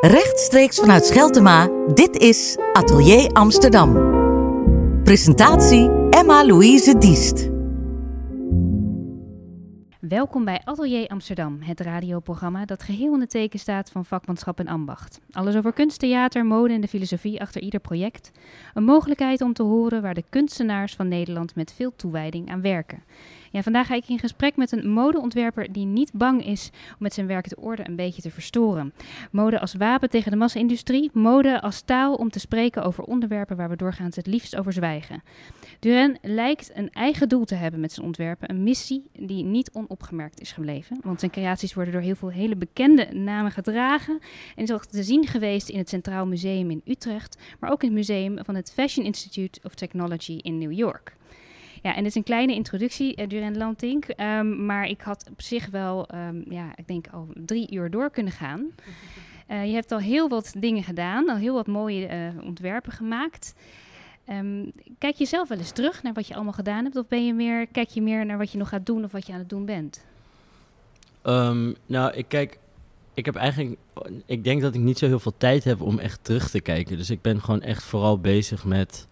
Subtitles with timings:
[0.00, 3.92] Rechtstreeks vanuit Scheltema, dit is Atelier Amsterdam.
[5.04, 7.50] Presentatie Emma-Louise Diest.
[10.00, 14.68] Welkom bij Atelier Amsterdam, het radioprogramma dat geheel in het teken staat van vakmanschap en
[14.68, 15.20] ambacht.
[15.30, 18.30] Alles over kunst, theater, mode en de filosofie achter ieder project.
[18.74, 23.02] Een mogelijkheid om te horen waar de kunstenaars van Nederland met veel toewijding aan werken.
[23.50, 27.14] Ja, vandaag ga ik in gesprek met een modeontwerper die niet bang is om met
[27.14, 28.92] zijn werk de orde een beetje te verstoren.
[29.30, 33.68] Mode als wapen tegen de massa-industrie, mode als taal om te spreken over onderwerpen waar
[33.68, 35.22] we doorgaans het liefst over zwijgen.
[35.78, 40.40] Duren lijkt een eigen doel te hebben met zijn ontwerpen, een missie die niet onopgemerkt
[40.40, 40.98] is gebleven.
[41.02, 44.18] Want zijn creaties worden door heel veel hele bekende namen gedragen
[44.56, 47.88] en is ook te zien geweest in het Centraal Museum in Utrecht, maar ook in
[47.88, 51.16] het museum van het Fashion Institute of Technology in New York.
[51.82, 54.04] Ja, en dit is een kleine introductie, uh, Duran Lantink.
[54.16, 58.10] Um, maar ik had op zich wel, um, ja, ik denk al drie uur door
[58.10, 58.66] kunnen gaan.
[59.50, 63.54] Uh, je hebt al heel wat dingen gedaan, al heel wat mooie uh, ontwerpen gemaakt.
[64.28, 66.96] Um, kijk je zelf wel eens terug naar wat je allemaal gedaan hebt?
[66.96, 69.26] Of ben je meer, kijk je meer naar wat je nog gaat doen of wat
[69.26, 70.06] je aan het doen bent?
[71.22, 72.58] Um, nou, ik kijk.
[73.14, 73.76] Ik heb eigenlijk.
[74.26, 76.96] Ik denk dat ik niet zo heel veel tijd heb om echt terug te kijken.
[76.96, 79.06] Dus ik ben gewoon echt vooral bezig met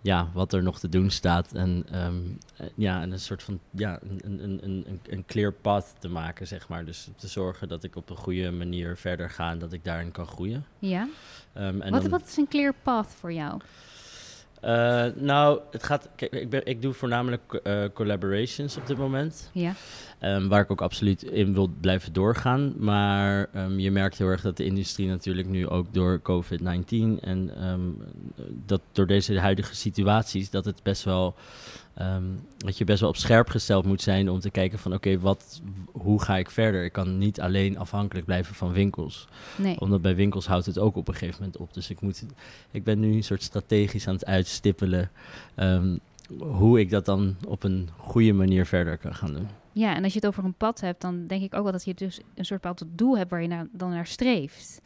[0.00, 1.52] ja, wat er nog te doen staat.
[1.52, 2.38] En um,
[2.74, 6.68] ja, en een soort van ja, een, een, een, een clear path te maken, zeg
[6.68, 6.84] maar.
[6.84, 10.12] Dus te zorgen dat ik op een goede manier verder ga en dat ik daarin
[10.12, 10.64] kan groeien.
[10.78, 11.08] Ja.
[11.56, 13.60] Um, en wat, dan, wat is een clear path voor jou?
[14.64, 16.08] Uh, nou, het gaat.
[16.16, 19.50] Kijk, ik, ben, ik doe voornamelijk uh, collaborations op dit moment.
[19.52, 19.72] Ja.
[20.22, 22.74] Um, waar ik ook absoluut in wil blijven doorgaan.
[22.78, 27.68] Maar um, je merkt heel erg dat de industrie natuurlijk nu ook door COVID-19 en
[27.68, 27.96] um,
[28.66, 31.34] dat door deze huidige situaties, dat het best wel.
[32.56, 35.20] dat je best wel op scherp gesteld moet zijn om te kijken van oké, okay,
[35.20, 35.60] wat
[35.92, 36.84] hoe ga ik verder?
[36.84, 39.28] Ik kan niet alleen afhankelijk blijven van winkels.
[39.56, 39.80] Nee.
[39.80, 41.74] Omdat bij winkels houdt het ook op een gegeven moment op.
[41.74, 42.24] Dus ik, moet,
[42.70, 45.10] ik ben nu een soort strategisch aan het uitstippelen
[46.38, 49.48] hoe ik dat dan op een goede manier verder kan gaan doen.
[49.72, 51.84] Ja, en als je het over een pad hebt, dan denk ik ook wel dat
[51.84, 54.80] je dus een soort bepaald doel hebt waar je naar, dan naar streeft.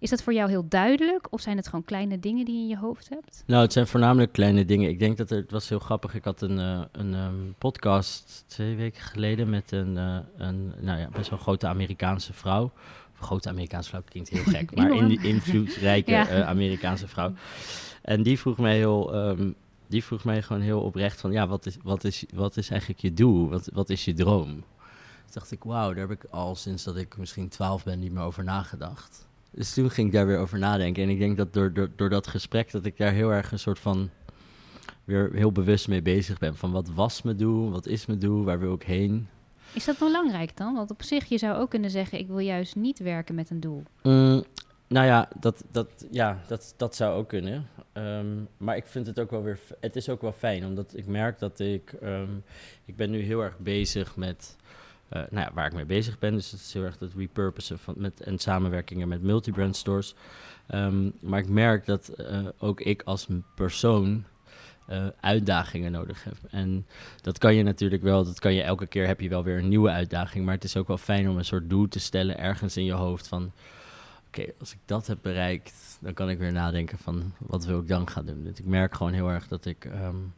[0.00, 2.68] Is dat voor jou heel duidelijk of zijn het gewoon kleine dingen die je in
[2.68, 3.42] je hoofd hebt?
[3.46, 4.88] Nou, het zijn voornamelijk kleine dingen.
[4.88, 6.14] Ik denk dat er, het was heel grappig.
[6.14, 10.98] Ik had een, uh, een um, podcast twee weken geleden met een, uh, een nou
[10.98, 12.72] ja, best wel grote Amerikaanse vrouw.
[13.20, 16.30] Grote Amerikaanse vrouw klinkt heel gek, maar in invloedrijke ja.
[16.30, 17.32] uh, Amerikaanse vrouw.
[18.02, 19.54] En die vroeg mij heel um,
[19.88, 23.00] die vroeg mij gewoon heel oprecht van, ja, wat is, wat is, wat is eigenlijk
[23.00, 23.48] je doel?
[23.48, 24.46] Wat, wat is je droom?
[24.46, 28.12] Toen dacht ik, wauw, daar heb ik al sinds dat ik misschien twaalf ben niet
[28.12, 29.26] meer over nagedacht.
[29.50, 31.02] Dus toen ging ik daar weer over nadenken.
[31.02, 33.58] En ik denk dat door, door, door dat gesprek dat ik daar heel erg een
[33.58, 34.10] soort van
[35.04, 36.56] weer heel bewust mee bezig ben.
[36.56, 37.70] Van wat was mijn doel?
[37.70, 38.44] Wat is mijn doel?
[38.44, 39.28] Waar wil ik heen?
[39.72, 40.74] Is dat belangrijk dan?
[40.74, 43.60] Want op zich, je zou ook kunnen zeggen, ik wil juist niet werken met een
[43.60, 43.82] doel.
[44.02, 44.44] Mm,
[44.88, 47.68] nou ja, dat, dat, ja dat, dat zou ook kunnen.
[47.92, 49.58] Um, maar ik vind het ook wel weer.
[49.80, 51.94] Het is ook wel fijn, omdat ik merk dat ik.
[52.02, 52.44] Um,
[52.84, 54.56] ik ben nu heel erg bezig met.
[55.12, 56.34] Uh, nou ja, waar ik mee bezig ben.
[56.34, 60.14] Dus het is heel erg het repurposen van, met, en samenwerkingen met multibrand stores.
[60.74, 64.24] Um, maar ik merk dat uh, ook ik als persoon
[64.90, 66.36] uh, uitdagingen nodig heb.
[66.50, 66.86] En
[67.22, 69.68] dat kan je natuurlijk wel, dat kan je elke keer heb je wel weer een
[69.68, 70.44] nieuwe uitdaging.
[70.44, 72.92] Maar het is ook wel fijn om een soort doel te stellen ergens in je
[72.92, 73.52] hoofd van
[74.28, 77.88] oké, als ik dat heb bereikt, dan kan ik weer nadenken van wat wil ik
[77.88, 78.44] dan gaan doen.
[78.44, 80.34] Dus ik merk gewoon heel erg dat ik, um,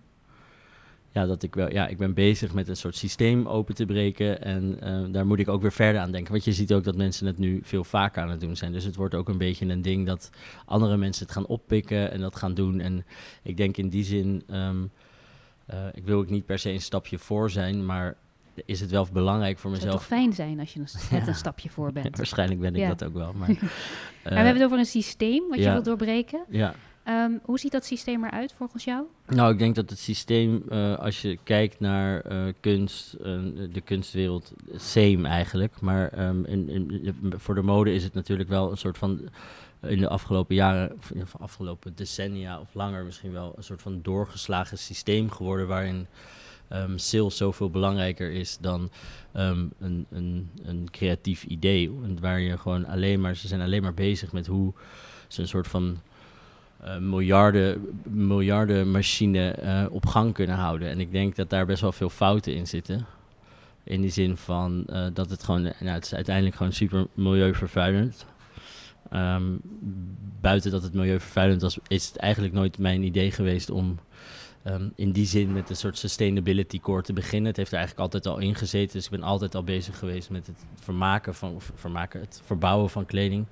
[1.13, 4.43] ja, dat ik wel, ja, ik ben bezig met een soort systeem open te breken
[4.43, 6.33] en uh, daar moet ik ook weer verder aan denken.
[6.33, 8.73] Want je ziet ook dat mensen het nu veel vaker aan het doen zijn.
[8.73, 10.31] Dus het wordt ook een beetje een ding dat
[10.65, 12.81] andere mensen het gaan oppikken en dat gaan doen.
[12.81, 13.05] En
[13.43, 14.91] ik denk in die zin, um,
[15.71, 18.17] uh, ik wil ook niet per se een stapje voor zijn, maar
[18.65, 19.93] is het wel belangrijk voor mezelf.
[19.93, 20.81] Het zou toch fijn zijn als je
[21.11, 22.17] net een stapje voor bent.
[22.17, 23.33] Waarschijnlijk ben ik dat ook wel.
[23.33, 23.59] Maar, uh,
[24.23, 26.45] we hebben het over een systeem wat je wilt doorbreken.
[26.49, 26.75] Ja.
[27.09, 29.05] Um, hoe ziet dat systeem eruit volgens jou?
[29.27, 33.17] Nou, ik denk dat het systeem, uh, als je kijkt naar uh, kunst,
[33.73, 35.81] de kunstwereld, same eigenlijk.
[35.81, 39.31] Maar um, in, in, voor de mode is het natuurlijk wel een soort van
[39.83, 43.83] in de afgelopen jaren, of in de afgelopen decennia of langer misschien wel, een soort
[43.83, 46.07] van doorgeslagen systeem geworden waarin
[46.73, 48.91] um, sales zoveel belangrijker is dan
[49.37, 51.91] um, een, een, een creatief idee.
[52.21, 54.73] Waar je gewoon alleen maar, ze zijn alleen maar bezig met hoe
[55.29, 55.99] ze een soort van
[56.85, 60.89] uh, miljarden, miljarden machine uh, op gang kunnen houden.
[60.89, 63.07] En ik denk dat daar best wel veel fouten in zitten.
[63.85, 68.27] In die zin van uh, dat het gewoon, nou, het is uiteindelijk gewoon super milieuvervuilend.
[69.15, 69.61] Um,
[70.41, 73.99] buiten dat het milieuvervuilend was, is het eigenlijk nooit mijn idee geweest om
[74.65, 77.47] um, in die zin met een soort sustainability core te beginnen.
[77.49, 78.93] Het heeft er eigenlijk altijd al in gezeten.
[78.97, 83.07] Dus ik ben altijd al bezig geweest met het vermaken van, vermaken, het verbouwen van
[83.07, 83.47] kleding.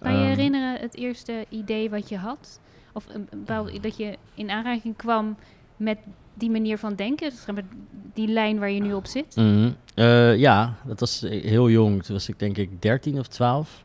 [0.00, 2.60] Kan je Ehm, herinneren het eerste idee wat je had?
[2.92, 5.36] Of bepaald- dat je in aanraking kwam
[5.76, 5.98] met
[6.34, 7.30] die manier van denken?
[7.30, 7.44] Dus
[8.14, 9.36] die lijn waar je nu op zit?
[9.36, 9.70] Mhm.
[9.94, 12.02] Eh, ja, dat was eh, heel jong.
[12.02, 13.84] Toen was ik denk ik 13 of 12.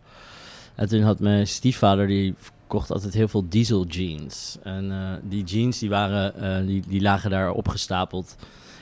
[0.75, 2.33] En toen had mijn stiefvader, die
[2.71, 4.57] kocht altijd heel veel diesel jeans.
[4.63, 8.35] En eh, die jeans die waren, eh, die, die lagen daar opgestapeld.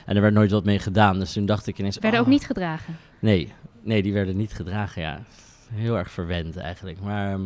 [0.06, 1.18] En er werd nooit wat mee gedaan.
[1.18, 1.98] Dus toen dacht ik ineens...
[1.98, 2.96] Werden ook oh, niet gedragen.
[3.18, 3.52] Nee,
[3.82, 5.20] nee, die werden niet gedragen, ja.
[5.72, 7.00] Heel erg verwend eigenlijk.
[7.00, 7.42] Maar ehm,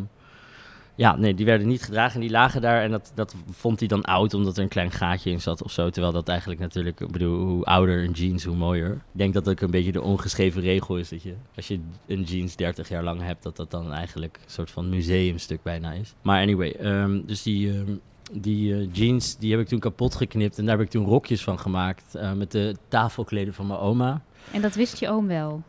[0.94, 2.82] ja, nee, die werden niet gedragen en die lagen daar.
[2.82, 5.70] En dat, dat vond hij dan oud, omdat er een klein gaatje in zat of
[5.70, 5.91] zo.
[5.91, 8.93] Terwijl dat eigenlijk natuurlijk, ik bedoel, hoe ouder een jeans, hoe mooier.
[8.93, 12.23] Ik denk dat ook een beetje de ongeschreven regel is dat je, als je een
[12.23, 16.14] jeans 30 jaar lang hebt, dat dat dan eigenlijk een soort van museumstuk bijna is.
[16.23, 17.70] Maar anyway, ehm, dus die...
[17.73, 17.93] ehm,
[18.32, 21.43] die eh, jeans die heb ik toen kapot geknipt en daar heb ik toen rokjes
[21.43, 24.23] van gemaakt eh, met de tafelkleden van mijn oma.
[24.52, 25.62] En dat wist je oom wel.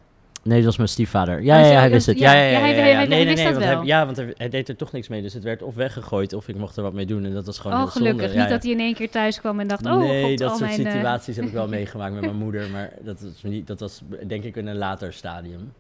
[0.50, 1.42] Nee, dat was mijn stiefvader.
[1.44, 2.19] Ja, ja, hij wist het.
[2.19, 4.75] ja, Ja, ja, hij- hij- hij- Nee, nee, nee, want ja, want hij, deed er
[4.75, 5.21] toch niks mee.
[5.21, 7.25] Dus het werd of weggegooid of ik mocht er wat mee doen.
[7.25, 8.09] En dat was gewoon Oh, heel zonde.
[8.09, 8.38] gelukkig.
[8.39, 9.86] Niet dat hij in één keer thuis kwam en dacht...
[9.86, 10.86] Oh, nee, god, dat al soort mijn...
[10.86, 12.69] eh, situaties heb ik wel meegemaakt met mijn moeder.
[12.69, 15.71] Maar dat, is niet, dat was denk ik in een later stadium.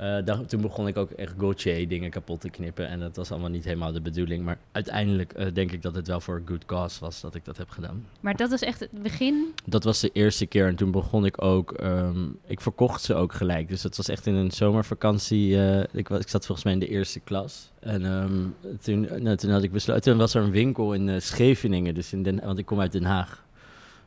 [0.00, 2.88] Eh, dan- toen begon ik ook echt Gautier dingen kapot te knippen.
[2.88, 4.44] En dat was allemaal niet helemaal de bedoeling.
[4.44, 7.44] Maar uiteindelijk eh, denk ik dat het wel voor een good cause was dat ik
[7.44, 8.06] dat heb gedaan.
[8.20, 9.46] Maar dat is echt het begin.
[9.64, 11.72] Dat was de eerste keer en toen begon ik ook.
[11.72, 13.68] ehm, ik verkocht ze ook gelijk.
[13.68, 15.58] Dus het was echt in een zomervakantie.
[15.62, 17.70] eh, ik, was, ik zat volgens mij in de eerste klas.
[17.80, 18.38] En ehm,
[18.82, 20.02] toen, nou, toen had ik besloten.
[20.02, 21.94] Toen was er een winkel in Scheveningen.
[21.94, 23.44] Dus in Den, want ik kom uit Den Haag.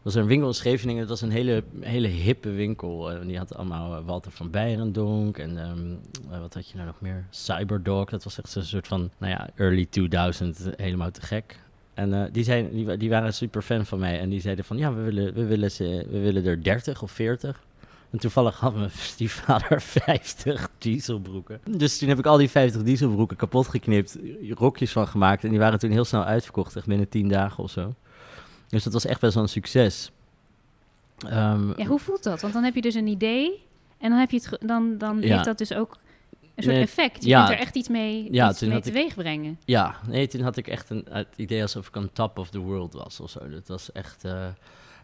[0.04, 1.00] Was een winkel in Scheveningen.
[1.00, 3.12] Dat was een hele, hele hippe winkel.
[3.12, 5.38] En die had allemaal eh, Walter van Beirendonk.
[5.38, 5.92] En ehm,
[6.32, 7.26] eh, wat had je nou nog meer?
[7.30, 8.10] Cyberdog.
[8.10, 9.10] Dat was echt zo'n soort van.
[9.18, 10.70] Nou ja, early 2000.
[10.76, 11.60] Helemaal te gek.
[11.94, 14.20] En eh, die, zijn, die waren super fan van mij.
[14.20, 17.12] En die zeiden van, ja, we willen, we willen, ze, we willen er 30 of
[17.12, 17.64] 40.
[18.12, 21.60] En toevallig had mijn stiefvader 50 dieselbroeken.
[21.78, 24.18] Dus toen heb ik al die 50 dieselbroeken kapot geknipt,
[24.50, 25.44] rokjes van gemaakt.
[25.44, 27.94] En die waren toen heel snel uitverkocht, echt binnen 10 dagen of zo.
[28.74, 30.12] Dus dat was echt best wel een succes.
[31.28, 32.42] Ehm, Ja, hoe voelt dat?
[32.42, 33.64] Want dan heb je dus een idee
[33.98, 35.28] en dan, heb je het dan, dan Ja.
[35.34, 35.98] heeft dat dus ook
[36.56, 37.24] een soort Nee, effect.
[37.24, 37.46] Je ja.
[37.46, 39.60] kunt er echt iets mee, Ja, iets mee had ik- teweeg brengen.
[39.66, 42.60] Ja, nee, toen had ik echt een, het idee alsof ik on top of the
[42.60, 43.50] world was of zo.
[43.50, 44.48] Dat was echt, eh,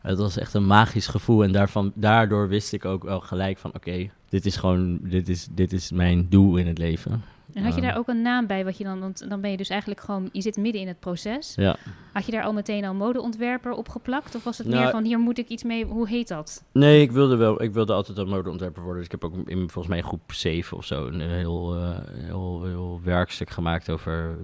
[0.02, 1.44] het was echt een magisch gevoel.
[1.44, 5.48] En daarvan, daardoor wist ik ook wel gelijk van, oké, dit is gewoon, dit is,
[5.52, 7.24] dit is mijn doel in het leven.
[7.54, 7.90] En had je Ehm.
[7.90, 8.64] daar ook een naam bij?
[8.66, 11.00] Wat je dan, want dan ben je dus eigenlijk gewoon, je zit midden in het
[11.00, 11.54] proces.
[11.56, 11.76] Ja.
[12.14, 14.36] Had je daar al meteen al modeontwerper op geplakt?
[14.36, 16.64] Of was het Nou, meer van, hier moet ik iets mee, hoe heet dat?
[16.72, 19.04] Nee, ik wilde wel, ik wilde altijd al modeontwerper worden.
[19.04, 22.64] Dus ik heb ook in, volgens mij groep 7 of zo een heel, eh, heel,
[22.66, 24.38] heel werkstuk gemaakt over,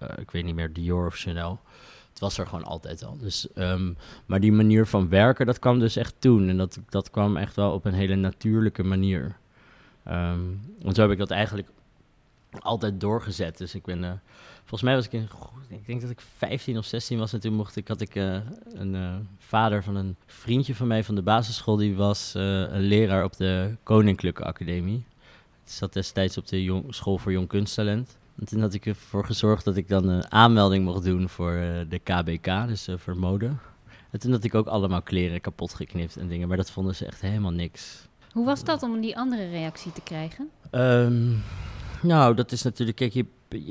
[0.00, 1.60] eh, ik weet niet meer, Dior of Chanel.
[2.10, 3.16] Het was er gewoon altijd al.
[3.18, 3.92] Dus, ehm,
[4.26, 6.48] maar die manier van werken, dat kwam dus echt toen.
[6.48, 9.36] En dat, dat kwam echt wel op een hele natuurlijke manier.
[10.04, 10.40] Ehm,
[10.82, 11.68] want zo heb ik dat eigenlijk
[12.60, 13.58] altijd doorgezet.
[13.58, 14.10] Dus ik ben, eh,
[14.58, 15.28] volgens mij was ik in,
[15.68, 17.32] ik denk dat ik 15 of 16 was.
[17.32, 18.36] En toen mocht ik, had ik eh,
[18.72, 21.76] een eh, vader van een vriendje van mij van de basisschool.
[21.76, 25.04] Die was een leraar op de Koninklijke Academie.
[25.64, 28.16] Ik zat destijds op de jong, school voor jong kunsttalent.
[28.38, 31.52] En toen had ik ervoor gezorgd dat ik dan een aanmelding mocht doen voor
[31.88, 33.50] de KBK, dus voor mode.
[34.10, 37.06] En toen had ik ook allemaal kleren kapot geknipt en dingen, maar dat vonden ze
[37.06, 38.06] echt helemaal niks.
[38.32, 40.50] Hoe was dat om die andere reactie te krijgen?
[40.70, 41.32] Ehm,
[42.02, 43.26] nou, dat is natuurlijk, kijk, je,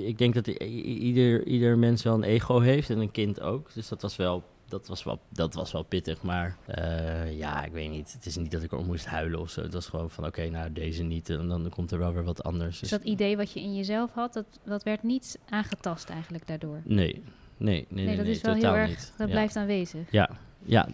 [0.06, 3.74] ik denk dat ieder, ieder mens wel een ego heeft en een kind ook.
[3.74, 6.22] Dus dat was wel, dat was wel, dat was wel pittig.
[6.22, 8.14] Maar eh, ja, ik weet niet.
[8.14, 9.62] Het is niet dat ik erom moest huilen of zo.
[9.62, 11.30] Het was gewoon van, oké, nou deze niet.
[11.30, 12.80] En dan komt er wel weer wat anders.
[12.80, 16.48] Dus Dus, dat idee wat je in jezelf had, dat, dat werd niet aangetast eigenlijk
[16.48, 16.82] daardoor.
[16.84, 17.24] nee,
[17.58, 19.14] nee, nee, nee, dat nee, is wel heel erg, niet.
[19.18, 19.34] dat ja.
[19.34, 20.12] blijft aanwezig.
[20.12, 20.30] Ja,
[20.64, 20.88] ja,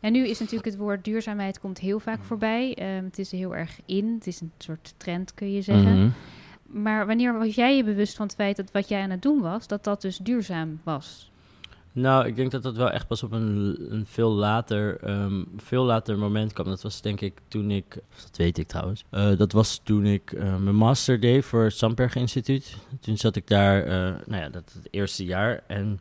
[0.00, 2.74] En nu is natuurlijk het woord duurzaamheid komt heel vaak voorbij.
[2.74, 5.98] Ehm, het is heel erg in, het is een soort trend kun je zeggen.
[5.98, 6.10] Mhm.
[6.72, 9.40] Maar wanneer was jij je bewust van het feit dat wat jij aan het doen
[9.40, 11.30] was, dat dat dus duurzaam was?
[11.92, 15.84] Nou, ik denk dat dat wel echt pas op een, een veel, later, ehm, veel
[15.84, 16.66] later moment kwam.
[16.66, 20.32] Dat was denk ik toen ik, dat weet ik trouwens, Eh, dat was toen ik
[20.32, 22.76] eh, mijn master deed voor het Sandberg Instituut.
[23.00, 23.90] Toen zat ik daar, eh,
[24.26, 25.62] nou ja, dat het eerste jaar.
[25.66, 26.00] En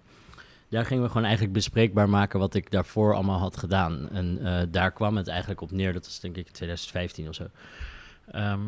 [0.70, 4.10] daar gingen we gewoon eigenlijk bespreekbaar maken wat ik daarvoor allemaal had gedaan.
[4.10, 4.40] En
[4.72, 7.48] daar kwam het eigenlijk op neer, dat was denk ik 2015 of zo.
[8.32, 8.60] Ehm,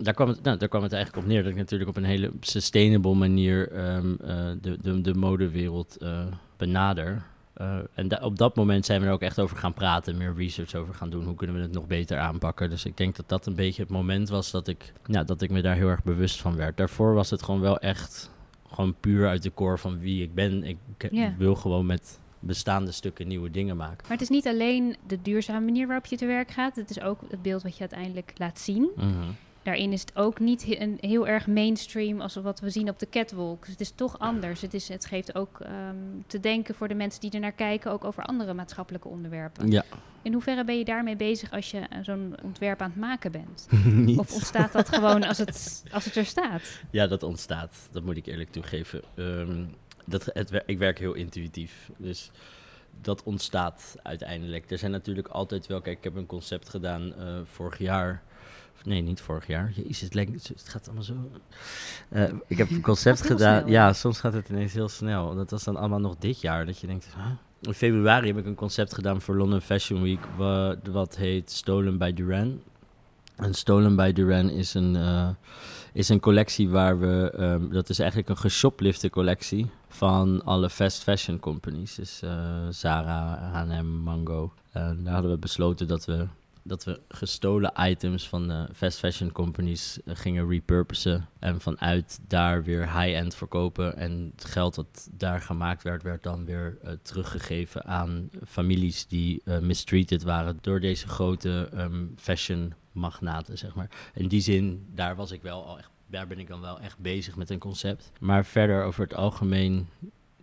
[0.00, 2.04] daar kwam, het, nou, daar kwam het eigenlijk op neer dat ik natuurlijk op een
[2.04, 6.24] hele sustainable manier ehm, eh, de, de, de modewereld eh,
[6.56, 7.22] benader.
[7.54, 10.34] Eh, en da- op dat moment zijn we er ook echt over gaan praten, meer
[10.36, 11.24] research over gaan doen.
[11.24, 12.70] Hoe kunnen we het nog beter aanpakken?
[12.70, 15.50] Dus ik denk dat dat een beetje het moment was dat ik, ja, dat ik
[15.50, 16.76] me daar heel erg bewust van werd.
[16.76, 18.30] Daarvoor was het gewoon wel echt
[18.70, 20.64] gewoon puur uit de core van wie ik ben.
[20.64, 20.76] Ik
[21.38, 23.96] wil gewoon met bestaande stukken nieuwe dingen maken.
[24.02, 26.76] Maar het is niet alleen de duurzame manier waarop je te werk gaat.
[26.76, 28.90] Het is ook het beeld wat je uiteindelijk laat zien.
[28.96, 29.08] Mhm.
[29.62, 32.98] Daarin is het ook niet he- een, heel erg mainstream als wat we zien op
[32.98, 33.66] de catwalk.
[33.66, 34.60] Het is toch anders.
[34.60, 37.90] Het, is, het geeft ook ehm, te denken voor de mensen die er naar kijken,
[37.90, 39.70] ook over andere maatschappelijke onderwerpen.
[39.70, 39.84] Ja,
[40.22, 43.68] In hoeverre ben je daarmee bezig als je eh, zo'n ontwerp aan het maken bent?
[44.18, 46.62] Of ontstaat dat gewoon als het, als het er staat?
[46.90, 47.88] Ja, dat ontstaat.
[47.92, 49.02] Dat moet ik eerlijk toegeven.
[49.14, 49.64] Ehm,
[50.04, 51.90] dat, het, ik werk heel intuïtief.
[51.96, 52.30] Dus
[53.00, 54.70] dat ontstaat uiteindelijk.
[54.70, 55.80] Er zijn natuurlijk altijd wel...
[55.80, 58.22] Kijk, ik heb een concept gedaan eh, vorig jaar.
[58.84, 59.72] Nee, niet vorig jaar.
[59.74, 61.14] Jezus, het, lijkt- het gaat allemaal zo...
[62.08, 63.60] Eh, ik heb een concept gedaan.
[63.60, 63.70] snel.
[63.72, 65.34] Ja, soms gaat het ineens heel snel.
[65.34, 66.66] Dat was dan allemaal nog dit jaar.
[66.66, 67.08] Dat je denkt...
[67.16, 67.26] huh?
[67.60, 70.20] In februari heb ik een concept gedaan voor London Fashion Week.
[70.36, 72.60] Wat, wat heet Stolen by Duran.
[73.36, 74.96] En Stolen by Duran is een...
[74.96, 75.28] eh,
[75.92, 81.02] is een collectie waar we, ehm, dat is eigenlijk een geshoplifte collectie van alle fast
[81.02, 81.94] fashion companies.
[81.94, 82.30] Dus eh,
[82.70, 84.52] Zara, H&M, Mango.
[84.70, 86.26] En daar hadden we besloten dat we,
[86.62, 91.28] dat we gestolen items van de fast fashion companies eh, gingen repurposen.
[91.38, 93.96] En vanuit daar weer high-end verkopen.
[93.96, 99.42] En het geld dat daar gemaakt werd, werd dan weer eh, teruggegeven aan families die
[99.60, 103.90] mistreated waren door deze grote ehm, fashion magnaten, zeg maar.
[104.14, 106.98] In die zin, daar was ik wel al echt, daar ben ik dan wel echt
[106.98, 108.12] bezig met een concept.
[108.20, 109.88] Maar verder over het algemeen,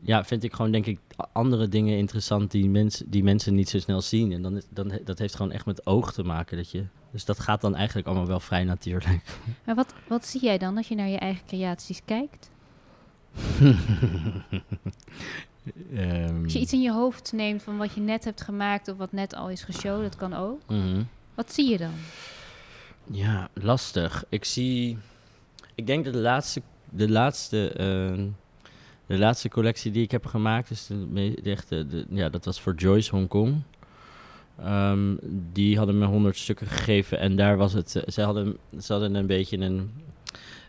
[0.01, 0.99] ja, vind ik gewoon denk ik
[1.31, 4.31] andere dingen interessant die, mensen die mensen niet zo snel zien.
[4.31, 6.57] En dan, is- dan dat heeft gewoon echt met oog te maken.
[6.57, 9.21] Dat je, dus dat gaat dan eigenlijk allemaal wel vrij natuurlijk.
[9.65, 12.49] Maar wat, wat zie jij dan als je naar je eigen creaties kijkt?
[15.95, 18.97] Ehm, Als je iets in je hoofd neemt van wat je net hebt gemaakt of
[18.97, 20.61] wat net al is geshowd, dat kan ook.
[20.67, 21.03] mhm.
[21.35, 21.91] Wat zie je dan?
[23.11, 24.23] Ja, lastig.
[24.29, 24.97] Ik zie.
[25.75, 26.61] Ik denk dat de laatste.
[26.89, 27.71] De laatste.
[27.71, 28.23] eh,
[29.09, 30.69] de laatste collectie die ik heb gemaakt.
[30.69, 33.61] is de, ja, dat was voor Joyce Hongkong.
[34.59, 35.15] Ehm,
[35.53, 37.19] die hadden me 100 stukken gegeven.
[37.19, 37.95] En daar was het.
[37.95, 39.91] eh, ze, hadden, ze hadden een beetje een.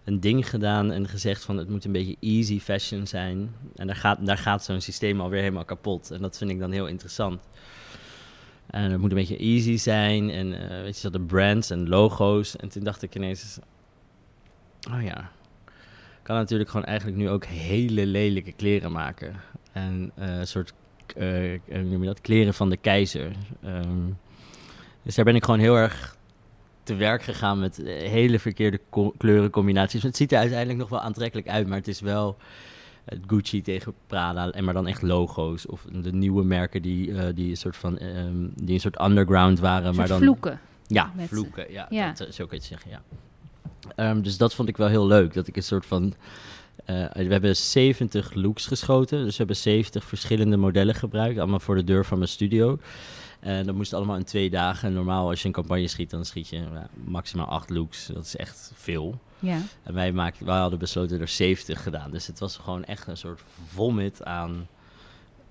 [0.04, 3.54] Een ding gedaan en gezegd van het moet een beetje easy fashion zijn.
[3.74, 6.10] En daar gaat, daar gaat zo'n systeem alweer helemaal kapot.
[6.10, 7.42] En dat vind ik dan heel interessant.
[8.66, 10.30] En het moet een beetje easy zijn.
[10.30, 12.56] En eh, weet je, ze hadden brands en logo's.
[12.56, 13.58] En toen dacht ik ineens...
[14.92, 15.30] Oh ja.
[16.22, 19.34] Kan natuurlijk gewoon eigenlijk nu ook hele lelijke kleren maken.
[19.72, 20.72] En eh, een soort...
[21.16, 22.20] eh, noem je dat?
[22.20, 23.32] Kleren van de keizer.
[23.62, 24.08] Ehm,
[25.02, 26.16] dus daar ben ik gewoon heel erg
[26.82, 28.80] te werk gegaan met eh, hele verkeerde
[29.16, 30.02] kleurencombinaties.
[30.02, 32.36] Het ziet er uiteindelijk nog wel aantrekkelijk uit, maar het is wel
[33.04, 37.50] het Gucci tegen Prada en maar dan echt logo's of de nieuwe merken die, die
[37.50, 40.60] een soort van ehm, die een soort underground waren, maar dan vloeken.
[40.86, 42.12] ja vloeken, ja, Ja.
[42.12, 43.02] Dat, zo kun je het zeggen, ja.
[43.96, 46.14] Ehm, dus dat vond ik wel heel leuk, dat ik een soort van
[46.84, 51.74] eh, we hebben 70 looks geschoten, dus we hebben 70 verschillende modellen gebruikt, allemaal voor
[51.74, 52.78] de deur van mijn studio.
[53.40, 54.88] En dat moest allemaal in twee dagen.
[54.88, 58.06] En normaal als je een campagne schiet, dan schiet je ja, maximaal acht looks.
[58.06, 59.20] Dat is echt veel.
[59.38, 59.58] Ja.
[59.82, 62.10] En wij, maakten, wij hadden besloten er 70 gedaan.
[62.10, 64.68] Dus het was gewoon echt een soort vomit aan.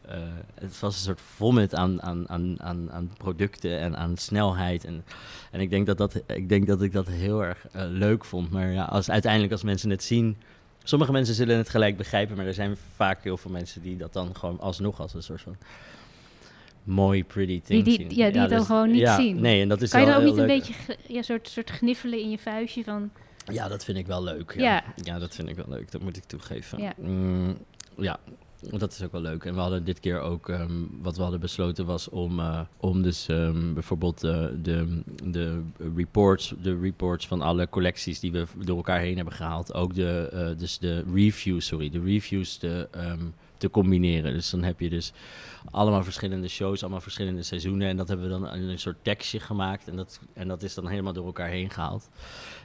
[0.09, 0.17] Eh,
[0.53, 4.85] het was een soort vomit aan, aan, aan, aan, aan producten en aan snelheid.
[4.85, 5.03] En,
[5.51, 8.51] en ik, denk dat dat, ik denk dat ik dat heel erg eh, leuk vond.
[8.51, 10.37] Maar ja, als, uiteindelijk als mensen het zien.
[10.83, 14.13] Sommige mensen zullen het gelijk begrijpen, maar er zijn vaak heel veel mensen die dat
[14.13, 15.57] dan gewoon alsnog als een soort van
[16.83, 18.09] mooi, pretty thing die- zien.
[18.09, 19.41] ja, die het dan dus- gewoon niet ja, zien.
[19.41, 20.73] Nee, en dat is Kan je dan ook niet een beetje
[21.07, 23.11] ja, soort, soort gniffelen in je vuistje van...
[23.45, 24.53] Ja, dat vind ik wel leuk.
[24.57, 24.63] Ja.
[24.63, 24.83] Ja.
[24.95, 25.19] Ja.
[25.19, 25.91] dat vind ik wel leuk.
[25.91, 26.81] Dat moet ik toegeven.
[26.81, 26.93] Ja.
[26.97, 27.57] Mm,
[27.97, 28.19] ja,
[28.61, 29.45] dat is ook wel leuk.
[29.45, 33.01] En we hadden dit keer ook, ehm, wat we hadden besloten was om, eh, om
[33.01, 35.61] dus ehm, bijvoorbeeld eh, de, de,
[35.95, 40.29] reports, de reports van alle collecties die we door elkaar heen hebben gehaald, ook de,
[40.31, 43.25] eh, dus de reviews, sorry, de reviews te, ehm,
[43.57, 44.33] te combineren.
[44.33, 45.13] Dus dan heb je dus
[45.71, 47.87] allemaal verschillende shows, allemaal verschillende seizoenen.
[47.87, 49.87] En dat hebben we dan in een soort tekstje gemaakt.
[49.87, 52.09] En dat, en dat is dan helemaal door elkaar heen gehaald.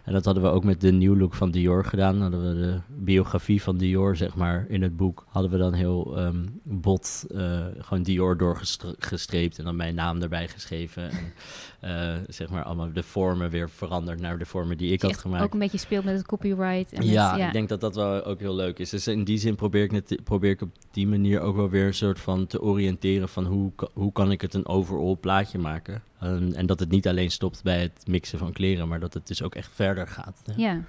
[0.04, 2.20] En dat hadden we ook met de New Look van Dior gedaan.
[2.20, 5.24] Hadden we de biografie van Dior, zeg maar, in het boek.
[5.28, 10.48] Hadden we dan heel ehm, bot eh, gewoon Dior doorgestreept en dan mijn naam erbij
[10.48, 11.10] geschreven.
[11.10, 11.32] En
[11.80, 15.44] eh, zeg maar allemaal de vormen weer veranderd naar de vormen die ik had gemaakt.
[15.44, 16.92] ook een beetje speelt met het copyright.
[16.92, 18.90] En met- Ja, ja, ik denk dat dat wel ook heel leuk is.
[18.90, 21.86] Dus in die zin probeer ik, net, probeer ik op die manier ook wel weer
[21.86, 26.02] een soort van te oriënteren van hoe, hoe kan ik het een overall plaatje maken.
[26.24, 29.26] En, en dat het niet alleen stopt bij het mixen van kleren, maar dat het
[29.26, 30.42] dus ook echt verder gaat.
[30.44, 30.54] Ja.
[30.56, 30.80] Ja.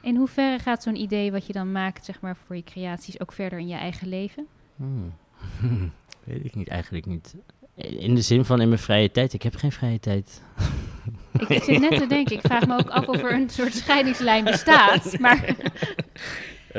[0.00, 3.32] In hoeverre gaat zo'n idee wat je dan maakt, zeg maar, voor je creaties ook
[3.32, 4.46] verder in je eigen leven?
[4.76, 5.12] Hmm.
[6.24, 7.34] Weet ik niet, eigenlijk niet.
[7.74, 9.32] In de zin van in mijn vrije tijd.
[9.32, 10.42] Ik heb geen vrije tijd.
[11.32, 13.74] Ik, ik zit net te denken, ik vraag me ook af of er een soort
[13.74, 15.14] scheidingslijn bestaat.
[15.20, 15.56] Maar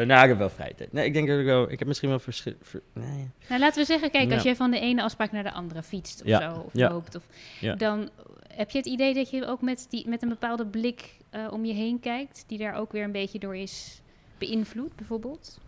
[0.05, 0.93] nou, ik heb wel vrije tijd.
[0.93, 1.71] Nee, ik denk dat ik wel...
[1.71, 2.53] Ik heb misschien wel verschil...
[2.61, 3.29] ver- nee.
[3.49, 4.49] nou, laten we zeggen, kijk, als Ja.
[4.49, 6.89] je van de ene afspraak naar de andere fietst of Ja, zo, of ja.
[6.89, 7.23] loopt, of,
[7.59, 7.75] Ja.
[7.75, 8.09] dan
[8.53, 11.65] heb je het idee dat je ook met, die, met een bepaalde blik eh, om
[11.65, 14.01] je heen kijkt, die daar ook weer een beetje door is
[14.37, 15.59] beïnvloed, bijvoorbeeld?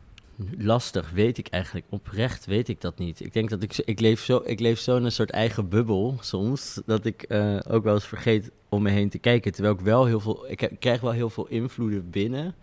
[0.58, 1.86] Lastig, weet ik eigenlijk.
[1.90, 3.20] Oprecht weet ik dat niet.
[3.20, 6.18] Ik denk dat ik, ik leef zo, ik leef zo in een soort eigen bubbel
[6.22, 9.52] soms, dat ik eh, ook wel eens vergeet om me heen te kijken.
[9.52, 12.56] Terwijl ik wel heel veel, ik, ik krijg wel heel veel invloeden binnen,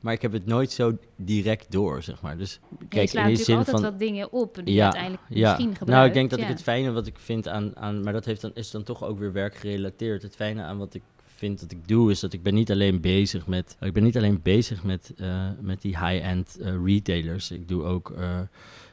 [0.00, 2.36] maar ik heb het nooit zo direct door, zeg maar.
[2.38, 5.22] Dus Ja, je kijk, slaat in zin altijd van, wat dingen op die Ja, uiteindelijk
[5.28, 5.48] ja.
[5.48, 5.92] misschien gebruikt.
[5.92, 6.44] Nou, ik denk dat ja.
[6.44, 9.04] ik het fijne wat ik vind aan, aan maar dat heeft dan, is dan toch
[9.04, 10.22] ook weer werkgerelateerd.
[10.22, 11.02] Het fijne aan wat ik
[11.36, 14.16] vind dat ik doe, is dat ik ben niet alleen bezig met, ik ben niet
[14.16, 17.50] alleen bezig met, eh, met die high-end eh, retailers.
[17.50, 18.40] Ik doe ook, eh,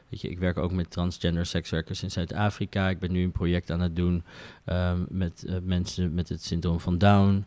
[0.08, 2.88] weet je, ik werk ook met transgender sekswerkers in Zuid-Afrika.
[2.88, 4.24] Ik ben nu een project aan het doen
[4.64, 7.44] ehm, met mensen met het syndroom van Down.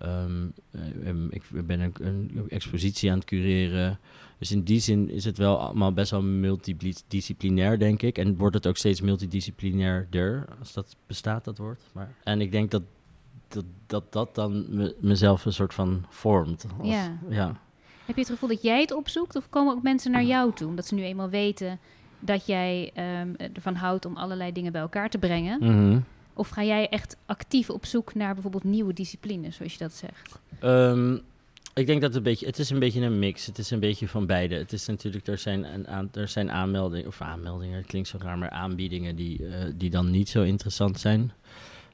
[0.00, 3.98] Ehm, eh, em, ik ben een, een expositie aan het cureren.
[4.38, 8.18] Dus in die zin is het wel allemaal best wel multidisciplinair, denk ik.
[8.18, 11.82] En wordt het ook steeds multidisciplinairder, als dat bestaat, dat woord.
[11.92, 12.82] Maar, en ik denk dat
[13.48, 16.66] dat dat, dat dan me- mezelf een soort van vormt.
[16.78, 17.18] Als- Ja.
[17.28, 17.46] ja.
[18.04, 20.68] Heb je het gevoel dat jij het opzoekt of komen ook mensen naar jou toe?
[20.68, 21.78] Omdat ze nu eenmaal weten
[22.20, 25.58] dat jij ehm, ervan houdt om allerlei dingen bij elkaar te brengen.
[25.60, 26.00] Mhm.
[26.38, 30.38] Of ga jij echt actief op zoek naar bijvoorbeeld nieuwe disciplines, zoals je dat zegt?
[30.60, 31.14] Ehm,
[31.74, 33.46] ik denk dat het een beetje, het is een beetje een mix.
[33.46, 34.54] Het is een beetje van beide.
[34.54, 38.18] Het is natuurlijk, er zijn, een aan, er zijn aanmeldingen, of aanmeldingen, het klinkt zo
[38.20, 41.32] raar, maar aanbiedingen die, eh, die dan niet zo interessant zijn.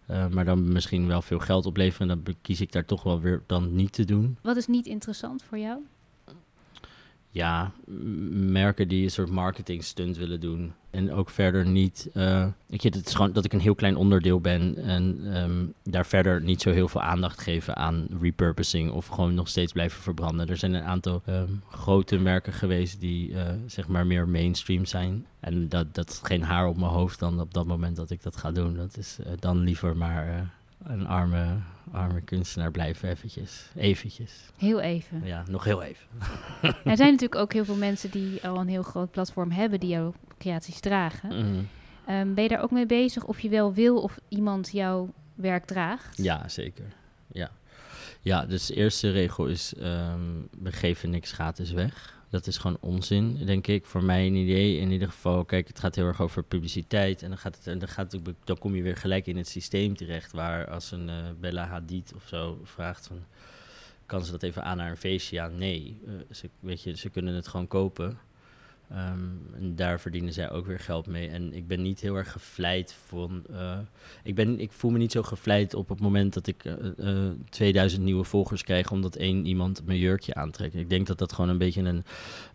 [0.07, 2.11] Eh, maar dan misschien wel veel geld opleveren.
[2.11, 4.37] En dan kies ik daar toch wel weer dan niet te doen.
[4.43, 5.79] Wat is niet interessant voor jou?
[7.35, 7.73] Ja,
[8.31, 10.73] merken die een soort marketing stunt willen doen.
[10.91, 12.11] En ook verder niet.
[12.13, 14.77] eh weet het is gewoon dat ik een heel klein onderdeel ben.
[14.77, 18.91] En ehm, daar verder niet zo heel veel aandacht geven aan repurposing.
[18.91, 20.49] Of gewoon nog steeds blijven verbranden.
[20.49, 25.27] Er zijn een aantal ehm, grote merken geweest die eh, zeg maar meer mainstream zijn.
[25.41, 28.23] En dat, dat is geen haar op mijn hoofd dan op dat moment dat ik
[28.23, 28.75] dat ga doen.
[28.75, 30.53] Dat is eh, dan liever maar
[30.85, 31.47] een arme,
[31.93, 33.71] arme kunstenaar blijven eventjes.
[33.77, 34.33] Eventjes.
[34.57, 35.23] Heel even.
[35.25, 36.07] Ja, nog heel even.
[36.85, 39.89] Er zijn natuurlijk ook heel veel mensen die al een heel groot platform hebben die
[39.89, 41.29] jouw creaties dragen.
[41.29, 41.63] Mhm.
[42.07, 45.65] Ehm, ben je daar ook mee bezig of je wel wil of iemand jouw werk
[45.65, 46.17] draagt?
[46.17, 46.85] Ja, zeker.
[47.33, 47.51] Ja.
[48.21, 50.21] ja, dus de eerste regel is: ehm,
[50.59, 52.23] we geven niks gratis weg.
[52.35, 53.87] Dat is gewoon onzin, denk ik.
[53.87, 55.45] Voor mij een idee in ieder geval.
[55.45, 57.23] Kijk, het gaat heel erg over publiciteit.
[57.23, 59.97] En dan, gaat het, dan, gaat het, dan kom je weer gelijk in het systeem
[59.97, 60.33] terecht.
[60.33, 63.25] Waar als een eh, Bella Hadid of zo vraagt van...
[64.07, 65.37] Kan ze dat even aan naar een feestje?
[65.37, 66.01] Ja, nee.
[66.07, 68.19] Eh, ze, weet je, ze kunnen het gewoon kopen.
[68.91, 69.19] Ehm,
[69.55, 71.29] en daar verdienen zij ook weer geld mee.
[71.29, 73.43] En ik ben niet heel erg gevleid van.
[73.53, 73.79] eh,
[74.23, 76.73] ik, ben, ik voel me niet zo gevleid op het moment dat ik eh,
[77.27, 78.91] eh, 2000 nieuwe volgers krijg.
[78.91, 80.75] omdat één iemand mijn jurkje aantrekt.
[80.75, 82.05] Ik denk dat dat gewoon een beetje een,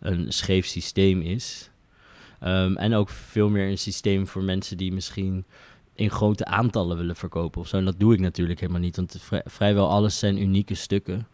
[0.00, 1.70] een scheef systeem is.
[2.40, 5.44] Ehm, en ook veel meer een systeem voor mensen die misschien
[5.94, 7.76] in grote aantallen willen verkopen of zo.
[7.76, 11.26] En dat doe ik natuurlijk helemaal niet, want vrij- vrijwel alles zijn unieke stukken.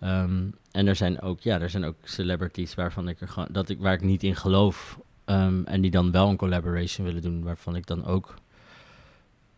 [0.00, 3.68] Ehm, en er zijn ook, ja, er zijn ook celebrities waarvan ik er gewoon, dat
[3.68, 4.98] ik, waar ik niet in geloof.
[5.24, 8.34] ehm, en die dan wel een collaboration willen doen, waarvan ik dan ook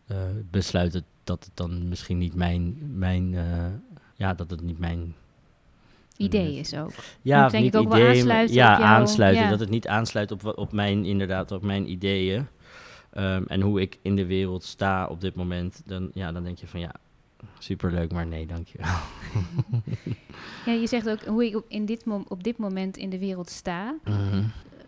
[0.07, 0.17] eh,
[0.51, 3.65] besluit dat, dat het dan misschien niet mijn, mijn eh,
[4.15, 5.15] ja, dat het niet mijn
[6.17, 6.91] Idee is ook.
[7.21, 9.43] ja, denk niet ik ook wel maar- ja, jouw- aansluiten.
[9.43, 9.49] ja.
[9.49, 12.47] Dat het niet aansluit op, op mijn, inderdaad, op mijn ideeën.
[13.11, 15.81] Ehm, en hoe ik in de wereld sta op dit moment.
[15.85, 16.91] Dan, ja, dan denk je van ja,
[17.59, 18.87] superleuk, maar nee, dankjewel.
[20.65, 23.49] Ja, je zegt ook hoe ik op, in dit op dit moment in de wereld
[23.49, 23.95] sta.
[24.03, 24.43] Mhm.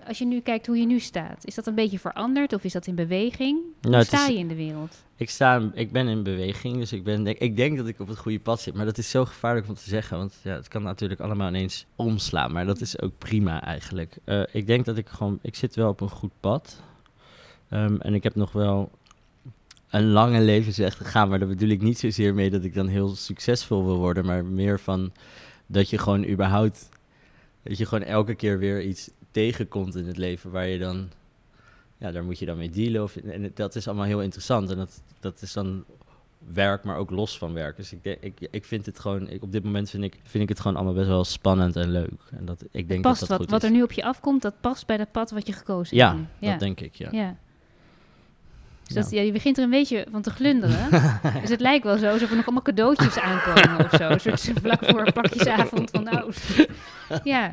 [0.07, 2.73] Als je nu kijkt hoe je nu staat, is dat een beetje veranderd of is
[2.73, 3.59] dat in beweging?
[3.81, 5.03] Hoe Nou, sta is- je in de wereld?
[5.15, 8.17] Ik, sta, ik ben in beweging, dus ik, ben, ik denk dat ik op het
[8.17, 8.73] goede pad zit.
[8.73, 11.85] Maar dat is zo gevaarlijk om te zeggen, want ja, het kan natuurlijk allemaal ineens
[11.95, 12.51] omslaan.
[12.51, 14.17] Maar dat is ook prima eigenlijk.
[14.23, 16.81] Eh, ik denk dat ik gewoon, ik zit wel op een goed pad.
[17.69, 18.91] Ehm, en ik heb nog wel
[19.93, 21.29] een lange levensweg te gaan.
[21.29, 24.25] Maar daar bedoel ik niet zozeer mee dat ik dan heel succesvol wil worden.
[24.25, 25.11] Maar meer van
[25.65, 26.89] dat je gewoon überhaupt,
[27.63, 31.09] dat je gewoon elke keer weer iets tegenkomt in het leven waar je dan
[31.97, 33.03] ja, daar moet je dan mee dealen.
[33.03, 34.69] Of, en dat is allemaal heel interessant.
[34.69, 35.83] En dat, dat is dan
[36.53, 37.75] werk, maar ook los van werk.
[37.77, 40.43] Dus ik, denk, ik, ik vind het gewoon, ik, op dit moment vind ik, vind
[40.43, 42.19] ik het gewoon allemaal best wel spannend en leuk.
[42.31, 44.41] En dat, ik denk Past dat dat wat, goed wat er nu op je afkomt,
[44.41, 46.19] dat past bij dat pad wat je gekozen Ja, hebt.
[46.19, 46.27] nu.
[46.39, 46.51] ja.
[46.51, 47.07] dat denk ik, ja.
[47.11, 47.37] ja.
[48.83, 49.01] Dus Ja.
[49.01, 50.89] dat, ja, je begint er een beetje van te glunderen.
[51.41, 54.09] dus het lijkt wel zo alsof er nog allemaal cadeautjes aankomen of zo.
[54.09, 56.33] Een soort vlak voor plakjesavond van nou.
[57.23, 57.49] ja.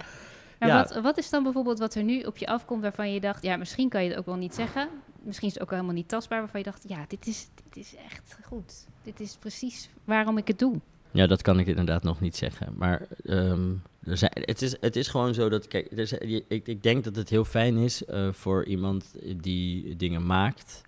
[0.59, 0.77] Maar Ja.
[0.83, 3.57] Wat, wat is dan bijvoorbeeld wat er nu op je afkomt waarvan je dacht, ja,
[3.57, 4.89] misschien kan je het ook wel niet zeggen.
[5.23, 7.95] Misschien is het ook helemaal niet tastbaar waarvan je dacht, ja, dit is, dit is
[8.11, 8.87] echt goed.
[9.03, 10.81] Dit is precies waarom ik het doe.
[11.11, 12.73] Ja, dat kan ik inderdaad nog niet zeggen.
[12.77, 13.71] Maar ehm,
[14.05, 17.05] er zijn, het, is, het is gewoon zo dat, kijk, er zijn, ik, ik denk
[17.05, 20.81] dat het heel fijn is eh, voor iemand die dingen maakt.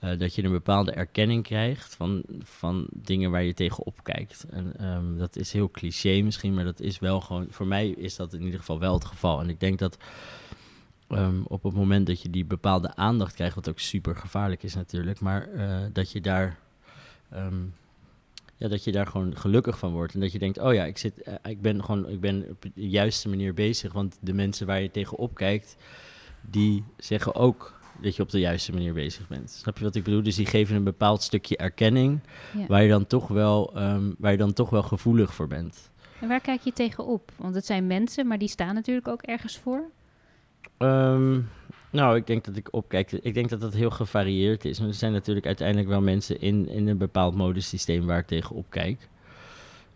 [0.00, 4.46] Eh, dat je een bepaalde erkenning krijgt van, van dingen waar je tegenop kijkt.
[4.50, 8.16] En ehm, dat is heel cliché misschien, maar dat is wel gewoon, voor mij is
[8.16, 9.40] dat in ieder geval wel het geval.
[9.40, 9.96] En ik denk dat
[11.08, 14.74] ehm, op het moment dat je die bepaalde aandacht krijgt, wat ook super gevaarlijk is
[14.74, 16.58] natuurlijk, maar eh, dat je daar.
[17.30, 17.62] ehm,
[18.56, 20.14] ja, dat je daar gewoon gelukkig van wordt.
[20.14, 22.62] En dat je denkt, oh ja, ik, zit, eh, ik ben gewoon ik ben op
[22.62, 23.92] de juiste manier bezig.
[23.92, 25.76] Want de mensen waar je tegenop kijkt,
[26.40, 29.50] die zeggen ook dat je op de juiste manier bezig bent.
[29.50, 30.22] Snap je wat ik bedoel?
[30.22, 32.20] Dus die geven een bepaald stukje erkenning
[32.56, 32.66] Ja.
[32.66, 35.90] waar, je dan toch wel, ehm, waar je dan toch wel gevoelig voor bent.
[36.20, 37.32] En waar kijk je tegenop?
[37.36, 39.82] Want het zijn mensen, maar die staan natuurlijk ook ergens voor.
[40.76, 41.40] Ehm,
[41.90, 43.12] nou, ik denk dat ik opkijk.
[43.12, 44.78] Ik denk dat dat heel gevarieerd is.
[44.78, 48.56] Want er zijn natuurlijk uiteindelijk wel mensen in, in een bepaald modesysteem waar ik tegen
[48.56, 49.08] opkijk.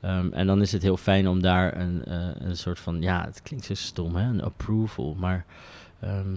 [0.00, 3.24] Ehm, en dan is het heel fijn om daar een, eh, een soort van, ja,
[3.24, 5.44] het klinkt zo stom, hè, een approval, maar
[6.04, 6.34] ehm,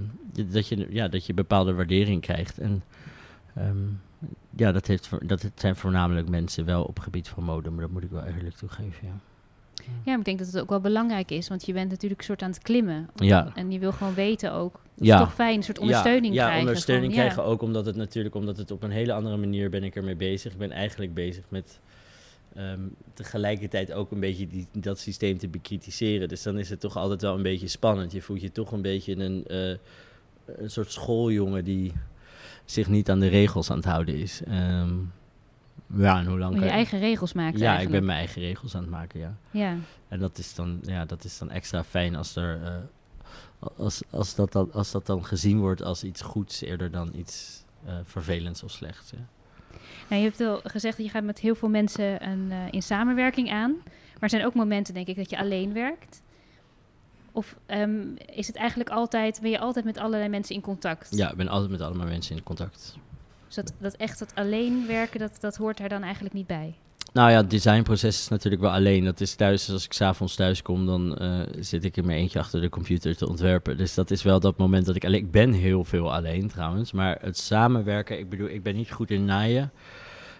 [0.51, 2.58] dat, je, ja, dat je bepaalde waardering krijgt.
[2.58, 2.84] En
[3.56, 3.77] ehm,
[4.56, 7.91] ja, dat, heeft, dat het zijn voornamelijk mensen wel op gebied van mode, maar dat
[7.91, 9.13] moet ik wel eerlijk toegeven, ja.
[9.84, 12.25] Ja, maar ik denk dat het ook wel belangrijk is, want je bent natuurlijk een
[12.25, 13.10] soort aan het klimmen.
[13.15, 13.51] Ja.
[13.56, 14.82] En je wil gewoon weten ook.
[14.95, 15.15] Het Ja.
[15.15, 16.62] is toch fijn, een soort ondersteuning ja, krijgen.
[16.62, 19.84] Ja, ondersteuning krijgen ook omdat het natuurlijk, omdat het op een hele andere manier ben
[19.84, 20.51] ik ermee bezig.
[20.51, 21.80] Ik ben eigenlijk bezig met
[22.58, 22.82] ehm,
[23.13, 26.28] tegelijkertijd ook een beetje die, dat systeem te bekritiseren.
[26.28, 28.12] Dus dan is het toch altijd wel een beetje spannend.
[28.12, 29.78] Je voelt je toch een beetje een, eh,
[30.46, 31.93] een soort schooljongen die
[32.65, 34.41] zich niet aan de regels aan het houden is.
[34.43, 34.93] Ehm,
[35.98, 38.76] ja, en hoe lang je kan- eigen regels maken Ja, ik ben mijn eigen regels
[38.76, 39.38] aan het maken, ja.
[39.52, 39.78] Ja.
[40.08, 42.76] En dat is dan, ja, dat is dan extra fijn als, er, eh,
[43.78, 47.63] als, als, dat dan, als dat dan gezien wordt als iets goeds eerder dan iets
[47.86, 49.10] eh, vervelends of slechts.
[49.10, 49.28] Ja.
[50.07, 52.81] Nou, je hebt al gezegd dat je gaat met heel veel mensen een, eh, in
[52.81, 53.71] samenwerking aan.
[53.83, 56.21] Maar er zijn ook momenten, denk ik, dat je alleen werkt.
[57.31, 61.17] Of ehm, is het eigenlijk altijd, ben je altijd met allerlei mensen in contact?
[61.17, 62.95] ja, ik ben altijd met allemaal mensen in contact.
[63.45, 66.75] Dus dat, dat echt dat alleen werken, dat, dat hoort er dan eigenlijk niet bij.
[67.13, 69.04] Nou ja, het designproces is natuurlijk wel alleen.
[69.04, 72.39] Dat is thuis, als ik s'avonds thuis kom, dan eh, zit ik in mijn eentje
[72.39, 73.78] achter de computer te ontwerpen.
[73.78, 75.20] Dus dat is wel dat moment dat ik alleen...
[75.20, 78.20] Ik ben heel veel alleen trouwens, maar het samenwerken...
[78.20, 79.72] Ik bedoel, ik ben niet goed in naaien.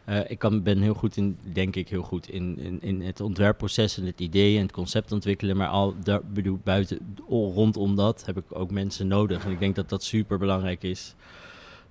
[0.06, 3.22] Eh, ik kan, ben heel goed in, denk ik, heel goed in, in, in het
[3.22, 5.58] ontwerpproces en het idee en het concept ontwikkelen.
[5.58, 9.46] Maar al daar, bedoel, buiten, rondom dat heb ik ook mensen nodig.
[9.46, 11.16] En ik denk dat dat super belangrijk is.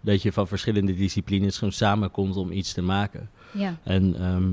[0.07, 3.31] Dat je van verschillende disciplines gewoon samenkomt om iets te maken.
[3.53, 4.53] Ja, En ehm,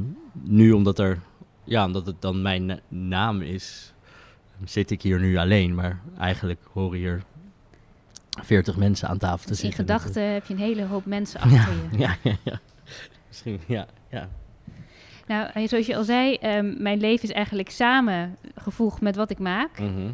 [0.56, 1.20] nu, omdat, er,
[1.64, 3.94] ja, omdat het dan mijn na- naam is,
[4.66, 5.76] zit ik hier nu alleen.
[5.76, 7.24] Maar eigenlijk horen hier
[8.42, 9.86] 40 mensen aan tafel te dus in zitten.
[9.86, 11.98] gedachten heb je een hele hoop mensen achter je.
[11.98, 12.60] Ja, ja, ja.
[13.28, 14.30] Misschien, ja, ja.
[15.28, 19.40] Nou, eh, zoals je al zei, ehm, mijn leven is eigenlijk samengevoegd met wat ik
[19.40, 19.80] maak.
[19.80, 20.12] Mhm.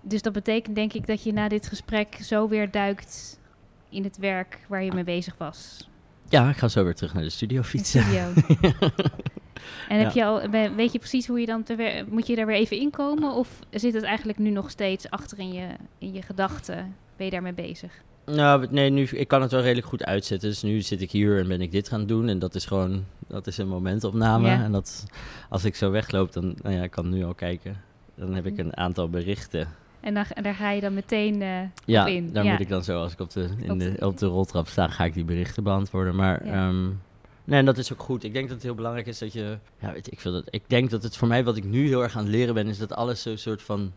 [0.00, 3.38] Dus dat betekent denk ik dat je na dit gesprek zo weer duikt
[3.90, 5.88] in het werk waar je mee bezig was.
[6.28, 8.02] Ja, ik ga zo weer terug naar de studio fietsen.
[8.02, 8.32] studio.
[9.88, 10.22] En heb Ja.
[10.22, 12.76] je al, we- weet je precies hoe je dan te moet je daar weer even
[12.80, 13.32] inkomen?
[13.32, 15.66] Of zit het eigenlijk nu nog steeds achter in je,
[15.98, 16.94] in je gedachten?
[17.16, 17.92] Ben je daarmee bezig?
[18.26, 20.48] Nou, nee, nu, ik kan het wel redelijk goed uitzetten.
[20.48, 22.28] Dus nu zit ik hier en ben ik dit gaan doen.
[22.28, 24.48] En dat is gewoon, dat is een momentopname.
[24.48, 24.62] Ja.
[24.62, 25.04] En dat,
[25.48, 27.76] als ik zo wegloop, dan, nou ja, ik kan nu al kijken.
[28.14, 29.68] Dan heb ik een aantal berichten.
[30.00, 32.32] En daar, daar ga je dan meteen eh, Ja, op in.
[32.32, 32.50] daar ja.
[32.50, 34.88] moet ik dan zo, als ik op de, in Op de, op de roltrap sta,
[34.88, 36.14] ga ik die berichten beantwoorden.
[36.16, 36.52] Maar Ja.
[36.68, 36.84] ehm,
[37.44, 38.24] nee, en dat is ook goed.
[38.24, 40.62] Ik denk dat het heel belangrijk is dat je, ja, weet ik veel, dat, ik
[40.66, 42.78] denk dat het voor mij, wat ik nu heel erg aan het leren ben, is
[42.78, 43.92] dat alles zo'n soort van,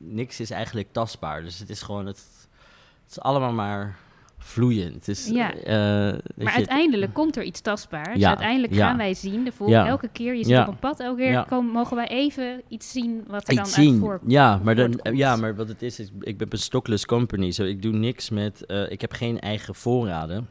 [0.00, 1.42] niks is eigenlijk tastbaar.
[1.42, 2.16] Dus het is gewoon, het,
[3.02, 3.96] het is allemaal maar
[4.38, 4.94] vloeiend.
[4.94, 5.54] Het is, Ja.
[5.54, 5.74] eh,
[6.36, 8.18] Maar uiteindelijk komt er iets tastbaars.
[8.18, 9.44] Ja, Uiteindelijk gaan wij zien.
[9.44, 9.74] De.
[9.74, 11.42] Elke keer, je zit op een pad, elke keer Ja.
[11.48, 15.36] komen, mogen wij even iets zien wat er dan uit zien, ja maar, dan, ja,
[15.36, 17.50] maar wat het is, is ik ben een stockless company.
[17.50, 20.48] Zo, ik doe niks met, eh, ik heb geen eigen voorraden.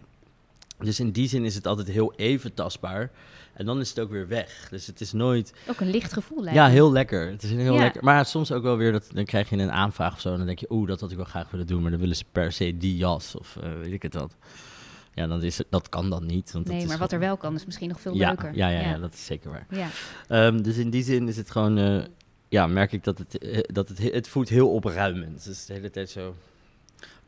[0.80, 3.12] Dus in die zin is het altijd heel even tastbaar.
[3.58, 4.67] En dan is het ook weer weg.
[4.70, 5.54] Dus het is nooit...
[5.70, 7.30] Ook een licht gevoel lijkt Ja, heel lekker.
[7.30, 7.80] Het is heel Ja.
[7.80, 8.04] lekker.
[8.04, 10.32] Maar soms ook wel weer, dat, dan krijg je een aanvraag of zo.
[10.32, 11.82] En dan denk je, oeh, dat had ik wel graag willen doen.
[11.82, 14.36] Maar dan willen ze per se die jas of eh, weet ik het wat.
[15.13, 16.52] Ja, dan is het, dat kan dan niet.
[16.52, 18.56] Want Nee, maar wat er wel kan is misschien nog veel ja, leuker.
[18.56, 18.98] Ja, ja, ja.
[18.98, 19.65] dat is zeker waar.
[19.70, 19.88] Ja.
[20.28, 22.04] Ehm, dus in die zin is het gewoon, eh,
[22.50, 25.43] ja, merk ik dat het, eh, dat het, he- het voelt heel opruimend.
[25.46, 26.36] Dus de hele tijd zo,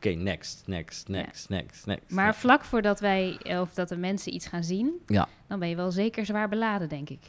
[0.06, 2.10] oké, next, next, next, next, next.
[2.10, 5.28] Maar vlak voordat wij, of dat de mensen iets gaan zien, Ja.
[5.48, 7.20] dan ben je wel zeker zwaar beladen, denk ik.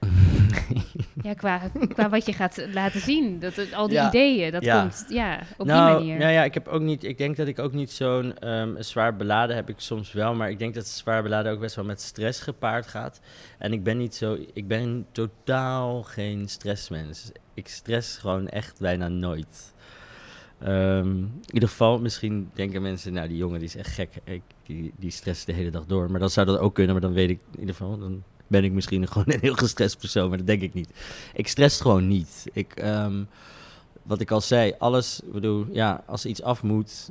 [1.22, 3.38] ja, qua, qua wat je gaat laten zien.
[3.38, 4.08] Dat, al die Ja.
[4.08, 4.80] ideeën, dat Ja.
[4.80, 6.18] komt ja, op nou, die manier.
[6.18, 9.16] Nou ja, ik heb ook niet, ik denk dat ik ook niet zo'n ehm, zwaar
[9.16, 12.00] beladen heb ik soms wel, maar ik denk dat zwaar beladen ook best wel met
[12.00, 13.20] stress gepaard gaat.
[13.58, 17.30] En ik ben niet zo, ik ben totaal geen stressmens.
[17.54, 19.72] Ik stress gewoon echt bijna nooit.
[20.60, 24.42] Ehm, in ieder geval, misschien denken mensen, nou die jongen die is echt gek, ik,
[24.66, 26.10] die, die stresst de hele dag door.
[26.10, 28.64] Maar dan zou dat ook kunnen, maar dan weet ik in ieder geval, dan ben
[28.64, 30.90] ik misschien gewoon een heel gestrest persoon, maar dat denk ik niet.
[31.34, 32.46] Ik stress gewoon niet.
[32.52, 33.22] Ik, ehm,
[34.02, 37.10] wat ik al zei, alles, ik bedoel, ja, als iets af moet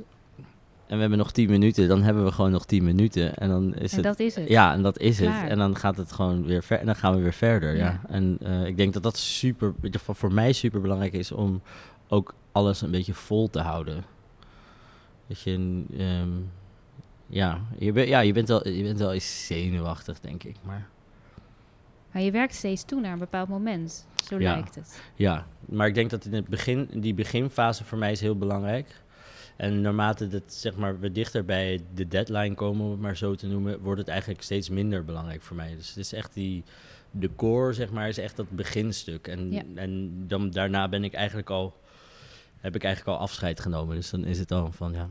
[0.90, 3.36] en we hebben nog 10 minuten, dan hebben we gewoon nog 10 minuten.
[3.36, 4.06] En dan is En het.
[4.06, 4.48] dat is het.
[4.48, 5.42] Ja, en dat is Klaar.
[5.42, 5.50] het.
[5.50, 6.78] En dan gaat het gewoon weer ver.
[6.78, 7.76] En dan gaan we weer verder.
[7.76, 7.84] Ja.
[7.84, 8.00] Ja.
[8.08, 11.62] En eh, ik denk dat dat super, voor mij super belangrijk is om
[12.10, 14.04] ook alles een beetje vol te houden.
[15.26, 16.28] Dat je, ehm,
[17.26, 20.56] ja, je, bent ja, je bent wel, je bent wel eens zenuwachtig, denk ik.
[20.62, 20.88] Maar
[22.12, 24.06] Maar je werkt steeds toe naar een bepaald moment.
[24.28, 24.52] Zo Ja.
[24.52, 25.02] lijkt het.
[25.14, 29.00] Ja, maar ik denk dat in het begin, die beginfase voor mij is heel belangrijk.
[29.56, 33.34] En naarmate dat, zeg maar, we dichter bij de deadline komen, om het maar zo
[33.34, 35.74] te noemen, wordt het eigenlijk steeds minder belangrijk voor mij.
[35.76, 36.62] Dus het is echt die,
[37.10, 39.28] de core, zeg maar, is echt dat beginstuk.
[39.28, 39.62] En, Ja.
[39.74, 41.74] en dan, daarna ben ik eigenlijk al,
[42.60, 43.96] heb ik eigenlijk al afscheid genomen.
[43.96, 45.08] Dus dan is het al van, ja.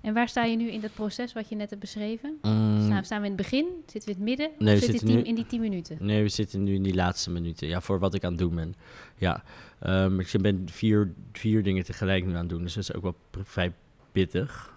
[0.00, 2.38] En waar sta je nu in dat proces wat je net hebt beschreven?
[2.42, 3.66] mm, Staan, staan we in het begin?
[3.86, 4.50] Zitten we in het midden?
[4.58, 5.96] Nee, of we we nu- in die 10 minuten?
[6.00, 7.68] Nee, we zitten nu in die laatste minuten.
[7.68, 8.74] Ja, voor wat ik aan het doen ben.
[9.16, 9.42] Ja,
[9.78, 12.62] Ehm, ik ben vier, vier dingen tegelijk nu aan het doen.
[12.62, 13.72] Dus dat is ook wel vrij
[14.12, 14.74] pittig.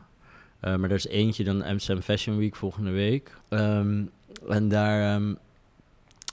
[0.59, 3.37] Eh, maar er is eentje dan Amsterdam Fashion Week volgende week.
[3.49, 4.03] Ehm,
[4.49, 5.15] en daar...
[5.15, 5.33] ehm,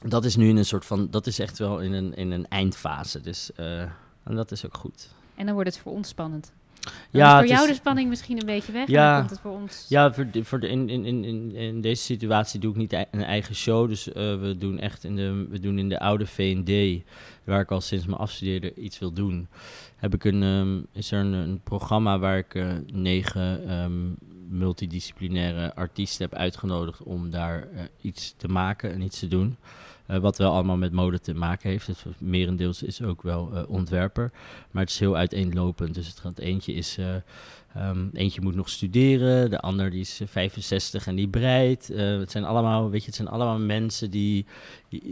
[0.09, 1.09] dat is nu in een soort van...
[1.11, 3.21] Dat is echt wel in een, in een eindfase.
[3.21, 3.53] Dus...
[3.53, 3.81] eh,
[4.25, 5.09] en dat is ook goed.
[5.43, 6.53] En dan wordt het voor ons spannend.
[6.81, 8.89] Dan Ja, is voor jou is- de spanning misschien een beetje weg.
[8.89, 9.05] Ja.
[9.07, 9.87] En dan komt het voor ons...
[9.89, 13.25] Ja, voor de, voor de, in, in, in, in, deze situatie doe ik niet een
[13.25, 13.89] eigen show.
[13.89, 17.03] Dus eh, we doen echt in de, we doen in de oude V&D,
[17.45, 19.49] waar ik al sinds mijn afstudeerde iets wil doen,
[19.97, 24.11] heb ik een, ehm, is er een, een programma waar ik eh, negen ehm,
[24.59, 29.57] multidisciplinaire artiesten heb uitgenodigd om daar eh, iets te maken en iets te doen.
[30.13, 31.87] Eh, wat wel allemaal met mode te maken heeft.
[31.87, 34.31] Het merendeels is ook wel eh, ontwerper.
[34.71, 35.95] Maar het is heel uiteenlopend.
[35.95, 36.99] Dus het gaat eentje is.
[36.99, 37.15] eh,
[37.75, 41.89] ehm, eentje moet nog studeren, de ander die is eh, 65 en die breidt.
[41.89, 44.47] Het zijn allemaal, weet je, het zijn allemaal mensen die,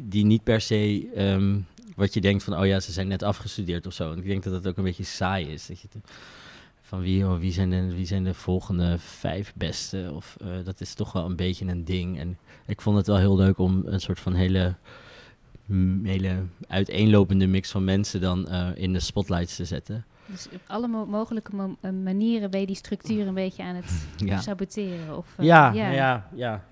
[0.03, 1.59] die, niet per se ehm,
[1.97, 4.13] wat je denkt van, oh ja, ze zijn net afgestudeerd of zo.
[4.13, 5.67] En ik denk dat het ook een beetje saai is.
[5.67, 5.89] Dat je
[6.91, 10.11] van wie, oh, wie, zijn de, wie zijn de volgende vijf beste?
[10.15, 12.19] Of eh, dat is toch wel een beetje een ding.
[12.19, 14.75] En ik vond het wel heel leuk om een soort van hele,
[15.67, 20.05] mm, hele uiteenlopende mix van mensen dan eh, in de spotlights te zetten.
[20.27, 23.75] Dus op alle mo- mogelijke mo- eh, manieren ben je die structuur een beetje aan
[23.75, 25.17] het Ja, saboteren.
[25.17, 26.29] Of ja, ja, ja.
[26.35, 26.65] ja.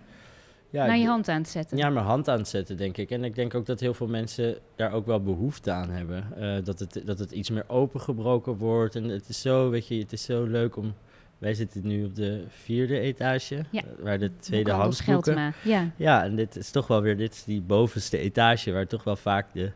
[0.70, 1.76] Ja, naar je hand aan het zetten.
[1.76, 3.10] Ja, mijn hand aan het zetten, denk ik.
[3.10, 6.24] En ik denk ook dat heel veel mensen daar ook wel behoefte aan hebben.
[6.36, 8.94] Eh, dat, het, dat het iets meer opengebroken wordt.
[8.94, 10.94] En het is zo, weet je, het is zo leuk om...
[11.38, 13.80] Wij zitten nu op de vierde etage, Ja.
[13.82, 15.54] eh, waar de tweede handboeken...
[15.64, 15.90] Ja.
[15.96, 19.16] Ja, en dit is toch wel weer, dit is die bovenste etage, waar toch wel
[19.16, 19.72] vaak de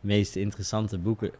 [0.00, 1.30] meest interessante boeken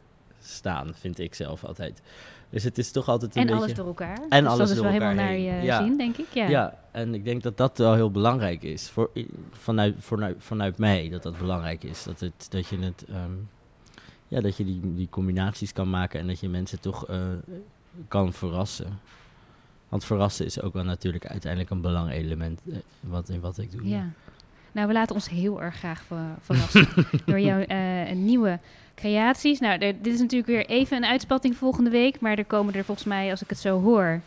[0.42, 2.02] staan, vind ik zelf altijd.
[2.50, 3.62] Dus het is toch altijd een En beetje...
[3.62, 4.18] alles door elkaar.
[4.28, 5.62] En dus alles dat is door wel helemaal naar je.
[5.62, 5.84] Ja.
[5.84, 6.26] zien, denk ik.
[6.32, 6.48] Ja.
[6.48, 6.78] Ja.
[6.90, 8.88] en ik denk dat dat wel heel belangrijk is.
[8.88, 9.10] Voor,
[9.50, 12.02] vanuit, vanuit, vanuit mij dat dat belangrijk is.
[12.02, 13.32] Dat, het, dat je, het, ehm,
[14.28, 17.18] ja, dat je die, die combinaties kan maken en dat je mensen toch eh,
[18.08, 18.98] kan verrassen.
[19.88, 23.72] Want verrassen is ook wel natuurlijk uiteindelijk een belangrijk element eh, wat, in wat ik
[23.72, 23.88] doe.
[23.88, 24.10] Ja.
[24.72, 26.86] Nou, we laten ons heel erg graag ver- verrassen
[27.26, 28.58] door jouw eh, nieuwe
[29.00, 29.60] creaties.
[29.60, 33.06] Nou, dit is natuurlijk weer even een uitspatting volgende week, maar er komen er volgens
[33.06, 34.20] mij, als ik het zo hoor,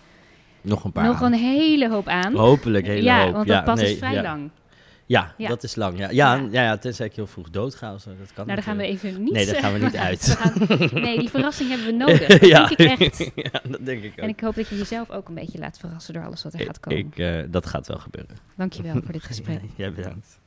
[0.61, 1.03] Nog een paar.
[1.05, 2.35] nog een hele hoop aan.
[2.35, 3.33] Hopelijk hele ja, hoop.
[3.33, 4.21] want dat pad nee, is vrij ja.
[4.21, 4.49] lang.
[5.05, 5.47] Ja, Ja.
[5.47, 5.97] dat is lang.
[5.97, 6.47] Ja, ja, Ja.
[6.51, 6.63] ja.
[6.63, 7.91] ja, tenzij ik heel vroeg doodga.
[7.91, 9.33] Dat kan Nou, daar gaan we even niet...
[9.33, 10.25] Nee, daar gaan we niet uit.
[10.27, 10.35] We
[10.87, 12.27] gaan- nee, die verrassing hebben we nodig.
[12.39, 12.67] Dat ja.
[12.67, 13.17] denk ik echt.
[13.51, 14.17] ja, dat denk ik ook.
[14.17, 16.59] En ik hoop dat je jezelf ook een beetje laat verrassen door alles wat er
[16.59, 16.99] gaat komen.
[16.99, 18.35] Ik, eh, dat gaat wel gebeuren.
[18.55, 19.61] Dankjewel voor dit gesprek.
[19.75, 20.39] Jij bedankt.